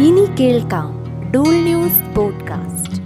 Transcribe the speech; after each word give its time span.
ഇനി 0.00 0.36
കേൾക്കാം 0.40 1.04
Dool 1.34 1.54
news 1.54 2.14
podcast. 2.16 3.02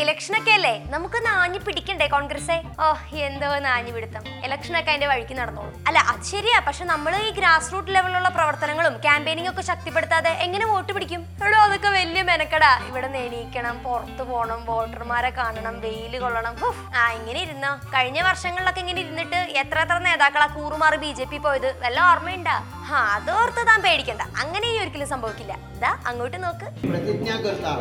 ഇലക്ഷനൊക്കെ 0.00 0.50
അല്ലേ 0.50 0.82
നമുക്ക് 0.86 1.26
നാഞ്ഞു 1.26 1.58
പിടിക്കണ്ടേ 1.58 2.06
കോൺഗ്രസേ? 2.06 2.62
ഓ 2.80 2.94
എന്തോ 3.14 3.58
നാഞ്ഞു 3.58 3.92
പിടുത്തം. 3.92 4.22
ഇലക്ഷനൊക്കെ 4.44 4.90
അതിന്റെ 4.90 5.06
വഴിക്ക് 5.06 5.38
നടന്നോളൂ. 5.38 5.72
അല്ല 5.86 5.98
അത് 5.98 6.22
ശരിയാ. 6.22 6.60
പക്ഷെ 6.66 6.84
നമ്മൾ 6.84 7.16
ഈ 7.16 7.30
ഗ്രാസ് 7.30 7.72
റൂട്ട് 7.72 7.94
ലെവലിലുള്ള 7.94 8.28
പ്രവർത്തനങ്ങളും 8.28 8.96
ക്യാമ്പയിനിങ് 8.96 9.48
ഒക്കെ 9.48 9.62
ശക്തിപ്പെടുത്താതെ 9.62 10.30
എങ്ങനെ 10.30 10.66
വോട്ട് 10.66 10.92
പിടിക്കും? 10.92 11.26
എടോ 11.46 11.58
അതൊക്കെ 11.58 11.88
വലിയ 11.88 12.22
മെനക്കടാ. 12.22 12.80
ഇവിടെ 12.88 13.06
എണീക്കണം 13.06 13.78
പുറത്തു 13.78 14.22
പോകണം 14.22 14.64
വോട്ടർമാരെ 14.66 15.30
കാണണം 15.30 15.80
വെയിൽ 15.80 16.18
കൊള്ളണം. 16.18 16.56
ആ 16.96 17.12
ഇങ്ങനെ 17.12 17.42
ഇരുന്നോ? 17.42 17.76
കഴിഞ്ഞ 17.76 18.22
വർഷങ്ങളിലൊക്കെ 18.22 18.80
ഇങ്ങനെ 18.80 19.00
ഇരുന്നിട്ട് 19.00 19.36
എത്ര 19.36 19.78
എത്ര 19.78 19.98
നേതാക്കളാ 19.98 20.46
കൂറുമാറി 20.46 20.96
ബി 20.96 21.12
ജെ 21.12 21.24
പി 21.24 21.38
പോയത്? 21.38 21.82
വല്ല 21.82 22.00
ഓർമ്മയുണ്ടാ? 22.00 22.62
ആ 22.89 23.01
അത് 23.13 23.29
ഓർത്ത് 23.33 23.61
താൻ 23.67 23.79
പേടിക്കണ്ട 23.83 24.23
അങ്ങനെ 24.41 24.67
ഈ 24.69 24.77
ഒരിക്കലും 24.79 25.09
സംഭവിക്കില്ല 25.11 25.53
ഇതാ 25.75 25.91
അങ്ങോട്ട് 26.09 26.37
നോക്ക് 26.43 26.67
प्रतिज्ञा 26.85 27.35
करता 27.37 27.71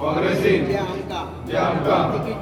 काँग्रेसीन 0.00 0.62
जे 0.66 0.76
आमकां 1.60 2.00
तिकीट 2.14 2.40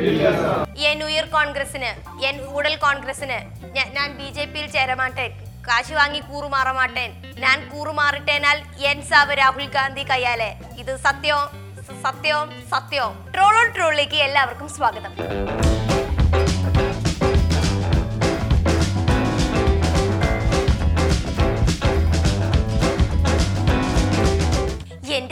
दिल्लें 0.00 0.26
आसा 0.28 0.50
എൻ 0.86 0.98
ഉയർ 1.04 1.24
കോൺഗ്രസിന് 1.32 1.90
എൻ 2.28 2.36
ഊടൽ 2.50 2.74
കോൺഗ്രസിന് 2.82 3.38
ഞ- 3.74 3.88
ഞാൻ 3.96 4.08
ബി 4.18 4.28
ജെ 4.32 4.44
പിയിൽ 4.52 4.66
ചേരമാട്ടേൻ 4.74 5.30
കാശ് 5.66 5.94
വാങ്ങി 5.96 6.20
കൂറുമാറമാട്ടേൻ 6.28 7.10
ഞാൻ 7.38 7.58
കൂറുമാറിട്ടേനാൽ 7.70 8.58
എൻ 8.90 9.00
സാവ് 9.08 9.34
രാഹുൽ 9.38 9.66
ഗാന്ധി 9.74 10.04
കയ്യാലെ 10.10 10.50
ഇത് 10.78 10.92
സത്യവും 11.04 11.46
സ- 11.80 11.98
സത്യവും 12.04 12.48
സത്യവും 12.72 13.14
ട്രോളോ 13.34 13.64
ട്രോളിലേക്ക് 13.76 14.20
എല്ലാവർക്കും 14.26 14.70
സ്വാഗതം 14.76 15.12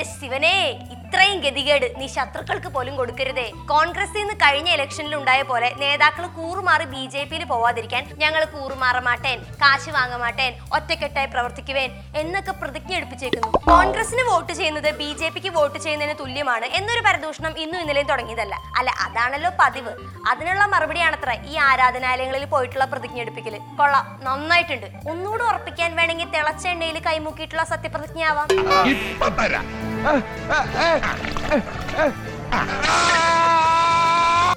എന്റെ 0.03 0.15
ശിവനെ 0.21 0.55
ഇത്രയും 0.93 1.37
ഗതികേട് 1.43 1.85
നീ 1.99 2.05
ശത്രുക്കൾക്ക് 2.13 2.69
പോലും 2.75 2.93
കൊടുക്കരുതേ. 2.99 3.45
കോൺഗ്രസിൽ 3.71 4.17
നിന്ന് 4.19 4.33
കഴിഞ്ഞ 4.41 4.69
ഇലക്ഷനിൽ 4.75 5.13
ഉണ്ടായ 5.19 5.41
പോലെ 5.51 5.69
നേതാക്കൾ 5.81 6.25
കൂറുമാറി 6.37 6.85
ബി 6.93 7.03
ജെ 7.13 7.21
പിയിൽ 7.29 7.43
പോവാതിരിക്കാൻ 7.51 8.03
ഞങ്ങൾ 8.21 8.41
കൂറുമാറമാട്ടേൻ 8.55 9.37
കാശ് 9.61 9.91
വാങ്ങമാട്ടേൻ 9.97 10.51
ഒറ്റക്കെട്ടായി 10.77 11.29
പ്രവർത്തിക്കുവേൻ 11.35 11.89
എന്നൊക്കെ 12.21 12.55
പ്രതിജ്ഞ 12.63 12.91
എടുപ്പിച്ചേക്കുന്നു. 12.99 13.51
കോൺഗ്രസിന് 13.69 14.25
വോട്ട് 14.31 14.51
ചെയ്യുന്നത് 14.59 14.89
ബി 14.99 15.09
ജെ 15.21 15.29
പിക്ക് 15.35 15.53
വോട്ട് 15.59 15.77
ചെയ്യുന്നതിന് 15.85 16.17
തുല്യമാണ് 16.23 16.67
എന്നൊരു 16.79 17.03
പരദൂഷണം 17.07 17.55
ഇന്നും 17.65 17.79
ഇന്നലെയും 17.83 18.09
തുടങ്ങിയതല്ല. 18.11 18.57
അല്ല 18.81 18.89
അതാണല്ലോ 19.05 19.53
പതിവ്. 19.61 19.93
അതിനുള്ള 20.33 20.65
മറുപടിയാണത്ര 20.75 21.31
ഈ 21.53 21.55
ആരാധനാലയങ്ങളിൽ 21.69 22.45
പോയിട്ടുള്ള 22.55 22.87
പ്രതിജ്ഞ 22.95 23.19
എടുപ്പിക്കൽ 23.25 23.57
കൊള്ളാം 23.79 24.05
നന്നായിട്ടുണ്ട്. 24.27 24.89
ഒന്നുകൂടെ 25.13 25.45
ഉറപ്പിക്കാൻ 25.51 25.89
വേണമെങ്കിൽ 26.01 26.29
തിളച്ച 26.37 26.65
എണ്ണയിൽ 26.75 26.99
കൈമുക്കിയിട്ടുള്ള 27.09 27.65
സത്യപ്രതിജ്ഞ 27.73 28.23
ആവാം 28.33 28.47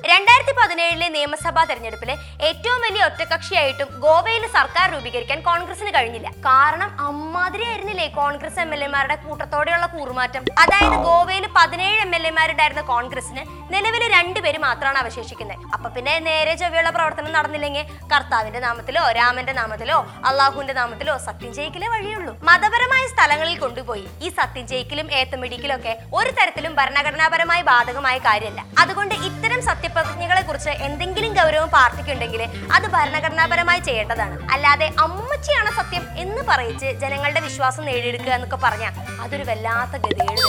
തരാം 0.08 0.35
രണ്ടായിരത്തി 0.36 0.60
പതിനേഴിലെ 0.60 1.06
നിയമസഭാ 1.14 1.62
തെരഞ്ഞെടുപ്പിലെ 1.68 2.14
ഏറ്റവും 2.46 2.80
വലിയ 2.86 3.02
ഒറ്റകക്ഷിയായിട്ടും 3.08 3.88
ഗോവയിൽ 4.02 4.42
സർക്കാർ 4.56 4.86
രൂപീകരിക്കാൻ 4.94 5.38
കോൺഗ്രസിന് 5.46 5.90
കഴിഞ്ഞില്ല. 5.94 6.28
കാരണം 6.46 6.90
അമ്മാതിരി 7.06 7.64
ആയിരുന്നില്ലേ 7.68 8.06
കോൺഗ്രസ് 8.18 8.60
എം 8.64 8.70
എൽ 8.76 8.82
എമാരുടെ 8.86 9.16
കൂട്ടത്തോടെയുള്ള 9.22 9.86
കൂറുമാറ്റം? 9.94 10.42
അതായത് 10.62 10.96
ഗോവയിൽ 11.06 11.44
പതിനേഴ് 11.56 12.00
എം 12.04 12.12
എൽ 12.18 12.26
എമാരുണ്ടായിരുന്ന 12.30 12.82
കോൺഗ്രസിന് 12.92 13.44
നിലവിൽ 13.74 14.02
രണ്ടുപേര് 14.16 14.60
മാത്രമാണ് 14.66 15.00
അവശേഷിക്കുന്നത്. 15.04 15.62
അപ്പൊ 15.76 15.88
പിന്നെ 15.94 16.16
നേരെ 16.28 16.52
ചൊവ്വയുള്ള 16.62 16.92
പ്രവർത്തനം 16.96 17.32
നടന്നില്ലെങ്കിൽ 17.38 17.86
കർത്താവിന്റെ 18.12 18.60
നാമത്തിലോ 18.66 19.04
രാമന്റെ 19.20 19.54
നാമത്തിലോ 19.60 19.98
അള്ളാഹുവിന്റെ 20.32 20.76
നാമത്തിലോ 20.80 21.16
സത്യം 21.28 21.54
ജയിക്കലേ 21.60 21.90
വഴിയുള്ളൂ. 21.94 22.34
മതപരമായ 22.50 23.02
സ്ഥലങ്ങളിൽ 23.14 23.56
കൊണ്ടുപോയി 23.64 24.06
ഈ 24.26 24.30
സത്യം 24.40 24.66
ജയിക്കലും 24.74 25.08
ഏത്തമിടിക്കലും 25.22 25.76
ഒക്കെ 25.78 25.94
ഒരു 26.20 26.32
തരത്തിലും 26.40 26.74
ഭരണഘടനാപരമായി 26.80 27.64
ബാധകമായ 27.72 28.18
കാര്യമല്ല. 28.28 28.62
അതുകൊണ്ട് 28.84 29.16
ഇത്തരം 29.30 29.60
സത്യപ്രതിജ്ഞകളെ 30.36 30.44
കുറിച്ച് 30.46 30.72
എന്തെങ്കിലും 30.86 31.32
ഗൗരവം 31.38 31.68
പാർട്ടിക്കുണ്ടെങ്കിൽ 31.76 32.42
അത് 32.76 32.86
ഭരണഘടനാപരമായി 32.94 33.80
ചെയ്യേണ്ടതാണ്. 33.88 34.36
അല്ലാതെ 34.54 34.86
അമ്മച്ചിയാണ് 35.04 35.70
സത്യം 35.78 36.04
എന്ന് 36.24 36.42
പറയിച്ച് 36.50 36.88
ജനങ്ങളുടെ 37.02 37.40
വിശ്വാസം 37.46 37.84
നേടിയെടുക്കുക 37.90 38.32
എന്നൊക്കെ 38.38 38.58
പറഞ്ഞാൽ 38.64 38.92
അതൊരു 39.24 39.44
വല്ലാത്ത 39.50 39.96
ഗതികേട് 40.04 40.42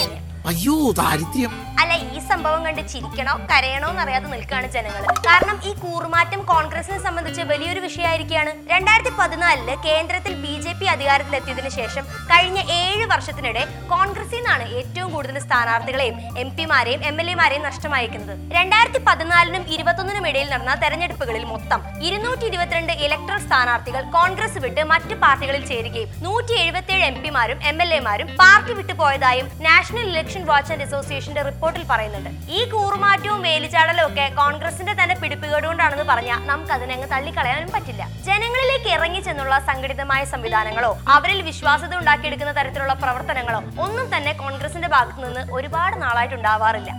അയ്യോ 0.50 0.76
ദാരിദ്ര്യം. 0.98 1.52
അല്ല 1.80 1.92
ഈ 2.14 2.18
സംഭവം 2.28 2.60
കണ്ട് 2.66 2.82
ചിരിക്കണോ 2.92 3.32
കരയണോ 3.50 3.88
എന്നറിയാതെ 3.92 4.28
നിൽക്കുകയാണ് 4.32 4.68
ജനങ്ങൾ 4.76 5.02
കാരണം 5.26 5.56
ഈ 5.68 5.70
കൂറുമാറ്റം 5.82 6.40
കോൺഗ്രസിനെ 6.50 6.98
സംബന്ധിച്ച് 7.06 7.42
വലിയൊരു 7.50 7.80
വിഷയമായിരിക്കുകയാണ്. 7.86 8.52
രണ്ടായിരത്തി 8.72 9.12
പതിനാലിൽ 9.20 9.68
കേന്ദ്രത്തിൽ 9.86 10.32
ബി 10.44 10.54
ജെ 10.64 10.72
പി 10.80 10.86
അധികാരത്തിലെത്തിയതിനു 10.94 11.70
ശേഷം 11.78 12.04
കഴിഞ്ഞ 12.30 12.58
ഏഴ് 12.78 13.04
വർഷത്തിനിടെ 13.12 13.62
കോൺഗ്രസിൽ 13.92 14.36
നിന്നാണ് 14.38 14.64
ഏറ്റവും 14.78 15.10
കൂടുതൽ 15.14 15.36
സ്ഥാനാർത്ഥികളെയും 15.46 16.16
എം 16.42 16.48
പിമാരെയും 16.56 17.00
എം 17.10 17.16
എൽ 17.22 17.28
എമാരെയും 17.34 17.64
നഷ്ടമായിരിക്കുന്നത് 17.68 18.34
രണ്ടായിരത്തി 18.56 19.00
പതിനാലിനും 19.08 19.64
ഇരുപത്തൊന്നിനും 19.76 20.26
ഇടയിൽ 20.30 20.48
നടന്ന 20.52 20.74
തെരഞ്ഞെടുപ്പുകളിൽ 20.84 21.44
മൊത്തം 21.52 21.80
ഇരുന്നൂറ്റി 22.08 22.46
ഇരുപത്തിരണ്ട് 22.50 22.92
ഇലക്ട്രൽ 23.06 23.40
സ്ഥാനാർത്ഥികൾ 23.46 24.02
കോൺഗ്രസ് 24.16 24.60
വിട്ട് 24.66 24.84
മറ്റ് 24.92 25.16
പാർട്ടികളിൽ 25.24 25.64
ചേരുകയും 25.72 26.10
നൂറ്റി 26.26 26.56
എഴുപത്തിയേഴ് 26.64 27.06
എം 27.10 27.18
പിമാരും 27.24 27.60
എം 27.72 27.78
എൽ 27.86 27.92
എമാരും 28.00 28.30
പാർട്ടി 28.42 28.74
വിട്ടു 28.80 28.96
പോയതായും 29.02 29.48
നാഷണൽ 29.68 30.06
ഇലക്ഷൻ 30.12 30.37
വാച്ച് 30.50 30.72
ആൻഡ് 30.72 30.84
അസോസിയേഷന്റെ 30.86 31.42
റിപ്പോർട്ടിൽ 31.48 31.84
പറയുന്നുണ്ട്. 31.90 32.30
ഈ 32.58 32.60
കൂറുമാറ്റവും 32.72 33.40
വേലിച്ചാടലും 33.48 34.04
ഒക്കെ 34.06 34.26
കോൺഗ്രസിന്റെ 34.40 34.94
തന്നെ 35.00 35.16
പിടിപ്പുകേടുകൊണ്ടാണെന്ന് 35.22 36.06
പറഞ്ഞാൽ 36.12 36.40
നമുക്ക് 36.50 36.72
അതിനങ്ങ് 36.76 37.08
തള്ളിക്കളയാനും 37.14 37.70
പറ്റില്ല. 37.76 38.02
ജനങ്ങളിലേക്ക് 38.28 38.90
ഇറങ്ങി 38.96 39.20
ചെന്നുള്ള 39.20 39.58
സംഘടിതമായ 39.70 40.24
സംവിധാനങ്ങളോ 40.34 40.92
അവരിൽ 41.16 41.42
വിശ്വാസത 41.50 41.94
ഉണ്ടാക്കിയെടുക്കുന്ന 42.00 42.54
തരത്തിലുള്ള 42.60 42.94
പ്രവർത്തനങ്ങളോ 43.04 43.60
ഒന്നും 43.86 44.06
തന്നെ 44.16 44.34
കോൺഗ്രസിന്റെ 44.42 44.88
ഭാഗത്തു 44.96 45.20
നിന്ന് 45.26 45.44
ഒരുപാട് 45.58 45.96
നാളായിട്ട് 46.02 46.34
ഉണ്ടാവാറില്ല. 46.34 46.90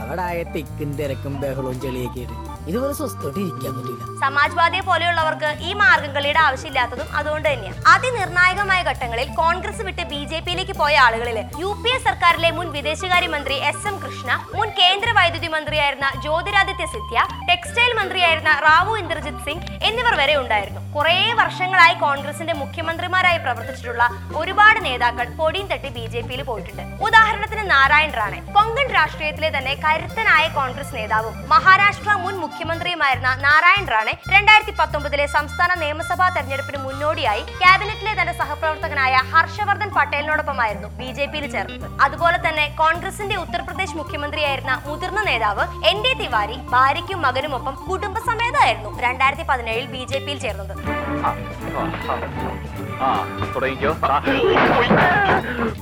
അവിടെ 0.00 0.28
തിക്കും 0.54 0.90
തിരക്കും 0.98 1.34
ബഹളവും 1.40 1.80
ചെളിയൊക്കെ 1.80 2.24
ഇതുപോലെ 2.68 2.94
സ്വസ്ഥമായിട്ട് 3.00 3.40
ഇരിക്കാൻ 3.44 3.72
പറ്റില്ല 3.76 4.06
സമാജ്വാദിയെ 4.22 4.82
പോലെയുള്ളവർക്ക് 4.88 5.50
ഈ 5.68 5.70
മാർഗംകളിയുടെ 5.82 6.40
ആവശ്യമില്ലാത്തതും 6.46 7.08
അതുകൊണ്ട് 7.18 7.46
തന്നെയാണ് 7.48 7.78
അതിനിർണായകമായ 7.94 8.80
ഘട്ടങ്ങളിൽ 8.90 9.28
കോൺഗ്രസ് 9.40 9.84
വിട്ട് 9.88 10.04
ബി 10.12 10.20
ജെ 10.30 10.38
പിയിലേക്ക് 10.46 10.74
പോയ 10.82 10.94
ആളുകളിൽ 11.06 11.38
യു 11.62 11.70
പി 11.82 11.90
എ 11.94 11.98
സർക്കാരിലെ 12.08 12.50
മുൻ 12.58 12.68
വിദേശകാര്യമന്ത്രി 12.76 13.56
എസ് 13.70 13.86
എം 13.90 13.96
കൃഷ്ണ 14.04 14.30
മുൻ 14.56 14.68
കേന്ദ്ര 14.80 15.10
വൈദ്യുതി 15.18 15.48
മന്ത്രിയായിരുന്ന 15.54 16.08
ജ്യോതിരാദിത്യ 16.24 16.86
സിദ്ധ്യ 16.94 17.20
ടെക്സ്റ്റൈൽ 17.50 17.94
മന്ത്രിയായിരുന്ന 18.00 18.52
റാവു 18.66 18.94
ഇന്ദ്രജിത് 19.02 19.42
സിംഗ് 19.46 19.66
എന്നിവർ 19.88 20.14
വരെ 20.22 20.36
ഉണ്ടായിരുന്നു. 20.42 20.82
കുറേ 20.96 21.16
വർഷങ്ങളായി 21.40 21.96
കോൺഗ്രസിന്റെ 22.04 22.54
മുഖ്യമന്ത്രിമാരായി 22.62 23.40
പ്രവർത്തിച്ചിട്ടുള്ള 23.44 24.04
ഒരുപാട് 24.40 24.80
നേതാക്കൾ 24.88 25.26
പൊടിയും 25.40 25.66
തട്ടി 25.72 25.90
ബി 25.96 26.04
ജെ 26.12 26.22
പിയിൽ 26.28 26.42
പോയിട്ടുണ്ട്. 26.50 26.84
ഉദാഹരണത്തിന് 27.06 27.64
നാരായൺ 27.74 28.12
റാണെ. 28.20 28.40
കൊങ്കൺ 28.56 28.88
രാഷ്ട്രീയത്തിലെ 28.98 29.50
തന്നെ 29.56 29.74
കരുത്തനായ 29.84 30.44
കോൺഗ്രസ് 30.60 30.94
നേതാവും 30.98 31.34
മഹാരാഷ്ട്ര 31.54 32.10
മുൻ 32.24 32.36
മുഖ്യമന്ത്രിയുമായിരുന്ന 32.50 33.30
നാരായൺ 33.44 33.84
റാണെ 33.92 34.12
രണ്ടായിരത്തി 34.34 34.72
പത്തൊമ്പതിലെ 34.78 35.26
സംസ്ഥാന 35.34 35.70
നിയമസഭാ 35.82 36.26
തെരഞ്ഞെടുപ്പിന് 36.36 36.78
മുന്നോടിയായി 36.86 37.42
ക്യാബിനറ്റിലെ 37.60 38.12
തന്റെ 38.18 38.34
സഹപ്രവർത്തകനായ 38.40 39.14
ഹർഷവർദ്ധൻ 39.32 39.90
പട്ടേലിനോടൊപ്പമായിരുന്നു 39.98 40.88
ബി 41.00 41.08
ജെ 41.18 41.26
പിയിൽ 41.32 41.46
ചേർന്നത്. 41.54 41.86
അതുപോലെ 42.06 42.38
തന്നെ 42.46 42.64
കോൺഗ്രസിന്റെ 42.82 43.36
ഉത്തർപ്രദേശ് 43.44 43.98
മുഖ്യമന്ത്രിയായിരുന്ന 44.00 44.74
മുതിർന്ന 44.88 45.22
നേതാവ് 45.30 45.66
എൻ 45.90 45.98
ഡി 46.06 46.12
തിവാരി 46.22 46.58
ഭാര്യയ്ക്കും 46.74 47.22
മകനുമൊപ്പം 47.26 47.76
കുടുംബസമേതമായിരുന്നു 47.88 48.92
രണ്ടായിരത്തി 49.06 49.46
പതിനേഴിൽ 49.52 49.86
ബി 49.94 50.02
ജെ 50.12 50.20
പിയിൽ 50.26 50.40
ചേർന്നത്. 50.46 50.74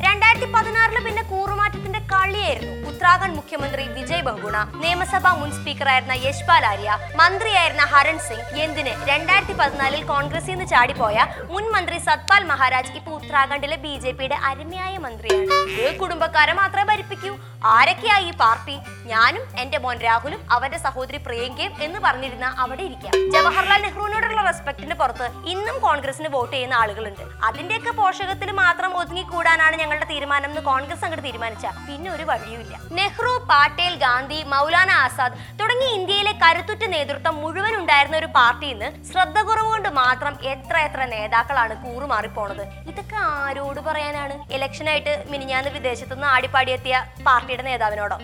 രണ്ടായിരത്തി 0.09 0.49
കളിയായിരുന്നു 0.55 0.88
ഉത്തരാഖണ്ഡ് 2.99 3.39
മുഖ്യമന്ത്രി 3.39 3.83
വിജയ് 3.97 4.25
ബഹുഗുണ 4.27 4.57
നിയമസഭാ 4.83 5.31
മുൻ 5.41 5.51
സ്പീക്കറായിരുന്ന 5.57 6.15
യശ്പാൽ 6.25 6.65
ആര്യ 6.71 6.95
മന്ത്രിയായിരുന്ന 7.21 7.85
ഹരൺ 7.93 8.17
സിംഗ് 8.29 8.63
എന്തിന് 8.65 8.93
രണ്ടായിരത്തി 9.11 9.55
പതിനാലിൽ 9.61 10.03
കോൺഗ്രസിൽ 10.11 10.53
നിന്ന് 10.53 10.67
ചാടിപ്പോയ 10.73 11.27
മുൻ 11.53 11.67
മന്ത്രി 11.75 11.99
സത്പാൽ 12.07 12.43
മഹാരാജ് 12.51 12.97
ഇപ്പൊ 13.01 13.13
ഉത്തരാഖണ്ഡിലെ 13.19 13.77
ബി 13.85 13.93
ജെ 14.05 14.13
പിയുടെ 14.21 14.39
അരുമയായ 14.49 14.95
മന്ത്രിയാണ്. 15.05 15.59
കുടുംബക്കാരെ 16.01 16.57
മാത്രമേ 16.61 16.87
ഭരിപ്പിക്കൂ. 16.91 17.33
ആരൊക്കെയാ 17.77 18.17
ഈ 18.27 18.33
പാർട്ടി? 18.43 18.75
ഞാനും 19.13 19.45
എന്റെ 19.63 19.79
മോൻ 19.85 19.97
രാഹുലും 20.07 20.41
അവന്റെ 20.57 20.79
സഹോദരി 20.87 21.19
പ്രിയങ്കയും 21.27 21.73
എന്ന് 21.87 21.99
പറഞ്ഞിരുന്ന 22.05 22.47
അവിടെ 22.65 22.83
ഇരിക്കാം. 22.89 23.15
ജവഹർലാൽ 23.35 23.81
നെഹ്റുവിനോടുള്ള 23.87 24.43
റെസ്പെക്ടിന് 24.49 24.97
പുറത്ത് 25.01 25.29
ഇന്നും 25.55 25.79
കോൺഗ്രസിന് 25.87 26.29
വോട്ട് 26.35 26.53
ചെയ്യുന്ന 26.57 26.77
ആളുകളുണ്ട്. 26.83 27.25
അതിന്റെയൊക്കെ 27.49 27.95
പോഷകത്തിൽ 28.03 28.53
മാത്രം 28.63 28.93
ഒതുങ്ങിക്കൂടാനാണ് 29.01 29.77
ഞങ്ങളുടെ 29.85 30.09
തീരുമാനം 30.13 30.51
എന്ന് 30.53 30.65
കോൺഗ്രസ് 30.71 31.05
അങ്ങോട്ട് 31.07 31.27
തീരുമാനിച്ച. 31.29 31.67
പിന്നെ 31.89 32.11
ഒരു 32.19 32.27
വഴിയുമില്ല. 32.33 32.75
നെഹ്റു 32.97 33.33
പാട്ടേൽ 33.51 33.95
ഗാന്ധി 34.03 34.39
മൗലാന 34.53 34.91
ആസാദ് 35.05 35.39
തുടങ്ങി 35.61 35.89
ഇന്ത്യയിലെ 35.97 36.33
കരുത്തുറ്റ 36.43 36.85
നേതൃത്വം 36.95 37.35
മുഴുവൻ 37.43 37.75
ഉണ്ടായിരുന്ന 37.81 38.17
ഒരു 38.17 38.29
പാർട്ടിയിൽ 38.39 38.79
നിന്ന് 38.79 38.89
ശ്രദ്ധ 39.11 39.39
കുറവുകൊണ്ട് 39.49 39.89
മാത്രം 40.01 40.35
എത്ര 40.53 40.77
എത്ര 40.87 41.01
നേതാക്കളാണ് 41.15 41.75
കൂറുമാറിപ്പോണത്? 41.85 42.65
ഇതൊക്കെ 42.91 43.19
ആരോട് 43.37 43.81
പറയാനാണ്? 43.89 44.37
ഇലക്ഷനായിട്ട് 44.57 45.15
മിനിഞ്ഞാന്ന് 45.33 45.73
വിദേശത്തുനിന്ന് 45.79 46.29
ആടിപ്പാടിയെത്തിയ 46.35 46.97
പാർട്ടിയുടെ 47.29 47.67
നേതാവിനോടോ? 47.71 48.19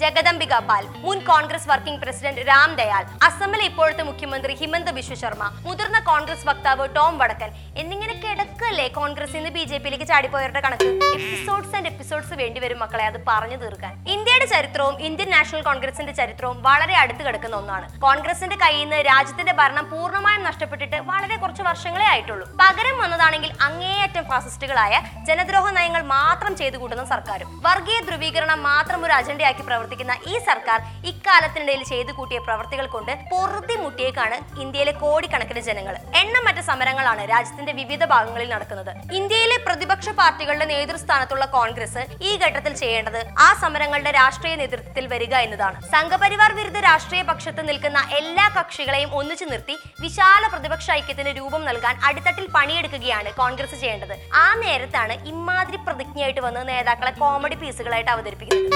ജഗദംബിക 0.00 0.54
പാൽ 0.68 0.84
മുൻ 1.04 1.18
കോൺഗ്രസ് 1.28 1.68
വർക്കിംഗ് 1.70 2.00
പ്രസിഡന്റ് 2.02 2.42
രാം 2.48 2.70
ദയാൽ 2.78 3.04
അസമിലെ 3.26 3.64
ഇപ്പോഴത്തെ 3.68 4.02
മുഖ്യമന്ത്രി 4.08 4.52
ഹിമന്ത 4.60 4.90
ബിശ്വ 4.96 5.14
ശർമ്മ 5.20 5.44
മുതിർന്ന 5.66 5.98
കോൺഗ്രസ് 6.08 6.44
വക്താവ് 6.48 6.84
ടോം 6.96 7.14
വടക്കൻ 7.20 7.50
എന്നിങ്ങനെ 7.82 8.14
കിടക്കല്ലേ 8.24 8.86
കോൺഗ്രസ് 8.98 9.34
ഇന്ന് 9.38 9.50
ബി 9.56 9.62
ജെ 9.70 9.78
പിയിലേക്ക് 9.84 10.06
ചാടിപ്പോയവരുടെ 10.10 10.62
കണക്ക്? 10.66 10.88
എപ്പിസോഡ്സ് 11.18 11.72
ആൻഡ് 11.78 11.90
എപ്പിസോഡ്സ് 11.92 12.34
വേണ്ടിവരും 12.40 12.78
മക്കളെ 12.82 13.04
അത് 13.10 13.18
പറഞ്ഞു 13.30 13.58
തീർക്കാൻ. 13.62 13.94
ഇന്ത്യയുടെ 14.14 14.46
ചരിത്രവും 14.54 14.96
ഇന്ത്യൻ 15.08 15.30
നാഷണൽ 15.36 15.62
കോൺഗ്രസിന്റെ 15.68 16.14
ചരിത്രവും 16.20 16.58
വളരെ 16.68 16.96
അടുത്ത് 17.02 17.22
കിടക്കുന്ന 17.28 17.56
ഒന്നാണ്. 17.62 17.86
കോൺഗ്രസിന്റെ 18.06 18.58
കയ്യിൽ 18.64 18.84
നിന്ന് 18.84 19.00
രാജ്യത്തിന്റെ 19.10 19.54
ഭരണം 19.62 19.88
പൂർണമായും 19.94 20.44
നഷ്ടപ്പെട്ടിട്ട് 20.48 21.00
വളരെ 21.10 21.38
കുറച്ച് 21.44 21.64
വർഷങ്ങളെ 21.70 22.06
ആയിട്ടുള്ളൂ. 22.12 22.46
പകരം 22.62 22.96
വന്നതാണെങ്കിൽ 23.04 23.50
അങ്ങേയറ്റം 23.68 24.26
ഫാസിസ്റ്റുകളായ 24.32 24.94
ജനദ്രോഹ 25.30 25.66
നയങ്ങൾ 25.80 26.04
മാത്രം 26.16 26.52
ചെയ്തു 26.62 26.76
കൂട്ടുന്ന 26.84 27.06
സർക്കാരും 27.14 27.48
വർഗീയ 27.68 27.98
ധ്രുവീകരണം 28.10 28.62
മാത്രം 28.70 28.85
ഒരു 29.06 29.14
അജണ്ടയാക്കി 29.18 29.62
പ്രവർത്തിക്കുന്ന 29.68 30.14
ഈ 30.32 30.34
സർക്കാർ 30.48 30.78
ഇക്കാലത്തിനിടയിൽ 31.10 31.82
ചെയ്തു 31.90 32.12
കൂട്ടിയ 32.18 32.38
പ്രവർത്തികൾ 32.46 32.86
കൊണ്ട് 32.94 33.12
പൊറുതി 33.32 33.76
മുട്ടിയേക്കാണ് 33.82 34.36
ഇന്ത്യയിലെ 34.62 34.92
കോടിക്കണക്കിന് 35.02 35.62
ജനങ്ങൾ. 35.68 35.94
എണ്ണമറ്റ 36.22 36.60
സമരങ്ങളാണ് 36.70 37.22
രാജ്യത്തിന്റെ 37.32 37.72
വിവിധ 37.80 38.04
ഭാഗങ്ങളിൽ 38.12 38.48
നടക്കുന്നത്. 38.54 38.92
ഇന്ത്യയിലെ 39.18 39.58
പ്രതിപക്ഷ 39.66 40.08
പാർട്ടികളുടെ 40.20 40.66
നേതൃസ്ഥാനത്തുള്ള 40.74 41.44
കോൺഗ്രസ് 41.56 42.02
ഈ 42.28 42.32
ഘട്ടത്തിൽ 42.44 42.72
ചെയ്യേണ്ടത് 42.82 43.20
ആ 43.46 43.48
സമരങ്ങളുടെ 43.62 44.12
രാഷ്ട്രീയ 44.20 44.54
നേതൃത്വത്തിൽ 44.62 45.06
വരിക 45.14 45.34
എന്നതാണ്. 45.46 45.78
സംഘപരിവാർ 45.94 46.52
വിരുദ്ധ 46.60 46.80
രാഷ്ട്രീയ 46.88 47.22
പക്ഷത്ത് 47.30 47.62
നിൽക്കുന്ന 47.68 48.00
എല്ലാ 48.20 48.46
കക്ഷികളെയും 48.58 49.10
ഒന്നിച്ചു 49.20 49.48
നിർത്തി 49.52 49.76
വിശാല 50.04 50.42
പ്രതിപക്ഷ 50.54 50.90
ഐക്യത്തിന് 50.98 51.32
രൂപം 51.40 51.64
നൽകാൻ 51.70 51.94
അടിത്തട്ടിൽ 52.08 52.46
പണിയെടുക്കുകയാണ് 52.56 53.30
കോൺഗ്രസ് 53.40 53.78
ചെയ്യേണ്ടത്. 53.82 54.14
ആ 54.44 54.46
നേരത്താണ് 54.64 55.16
ഇമാതിരി 55.34 55.80
പ്രതിജ്ഞയായിട്ട് 55.88 56.42
വന്ന് 56.48 56.62
നേതാക്കളെ 56.72 57.14
കോമഡി 57.22 57.58
പീസുകളായിട്ട് 57.62 58.12
അവതരിപ്പിക്കുന്നത്. 58.16 58.75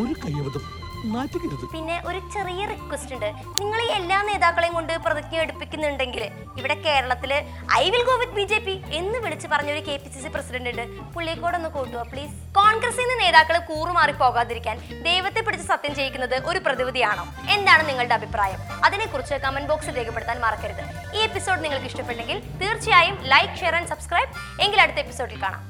ഒരു 0.00 1.66
പിന്നെ 1.72 1.94
ഒരു 2.08 2.18
ചെറിയ 2.34 2.62
റിക്വസ്റ്റ് 2.70 3.12
ഉണ്ട്. 3.14 3.28
നിങ്ങൾ 3.60 3.78
ഈ 3.84 3.88
എല്ലാ 3.98 4.18
നേതാക്കളെയും 4.28 4.74
കൊണ്ട് 4.78 4.92
പ്രതിജ്ഞ 5.04 5.36
എടുപ്പിക്കുന്നുണ്ടെങ്കിൽ 5.44 6.22
ഇവിടെ 6.60 6.76
കേരളത്തിൽ 6.86 7.32
I 7.78 7.84
will 7.92 8.04
go 8.08 8.14
with 8.22 8.36
B 8.38 8.44
J 8.50 8.58
P 8.66 8.74
എന്ന് 8.98 9.18
വിളിച്ച് 9.24 9.48
പറഞ്ഞൊരു 9.52 9.82
K 9.88 9.94
P 10.02 10.08
C 10.14 10.20
C 10.24 10.30
president 10.34 10.70
ഉണ്ട്. 10.72 10.84
പുള്ളിക്കോട് 11.14 11.56
ഒന്ന് 11.58 11.70
കൂട്ടുക 11.76 12.02
പ്ലീസ് 12.12 12.34
കോൺഗ്രസിൽ 12.58 13.02
നിന്ന് 13.02 13.16
നേതാക്കൾ 13.24 13.58
കൂറുമാറി 13.70 14.14
പോകാതിരിക്കാൻ 14.22 14.78
ദൈവത്തെ 15.08 15.42
പിടിച്ച് 15.46 15.66
സത്യം 15.72 15.94
ചെയ്യിക്കുന്നത് 15.98 16.36
ഒരു 16.50 16.62
പ്രതിവിധിയാണോ? 16.66 17.26
എന്താണ് 17.56 17.84
നിങ്ങളുടെ 17.90 18.16
അഭിപ്രായം? 18.20 18.60
അതിനെക്കുറിച്ച് 18.88 19.34
കമന്റ് 19.46 19.70
ബോക്സിൽ 19.72 19.96
രേഖപ്പെടുത്താൻ 20.00 20.40
മറക്കരുത്. 20.46 20.84
ഈ 21.16 21.20
എപ്പിസോഡ് 21.28 21.62
നിങ്ങൾക്ക് 21.66 21.90
ഇഷ്ടപ്പെട്ടെങ്കിൽ 21.92 22.40
തീർച്ചയായും 22.62 23.18
ലൈക്ക് 23.34 23.56
ഷെയർ 23.62 23.76
ആൻഡ് 23.80 23.92
സബ്സ്ക്രൈബ് 23.94 24.32
എങ്കിൽ 24.66 24.80
അടുത്ത 24.86 25.00
എപ്പിസോഡിൽ 25.06 25.40
കാണാം. 25.46 25.62